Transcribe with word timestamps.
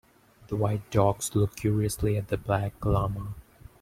The 0.47 0.55
white 0.55 0.89
dogs 0.89 1.35
look 1.35 1.55
curiously 1.55 2.17
at 2.17 2.29
the 2.29 2.37
black 2.37 2.73
llama. 2.83 3.35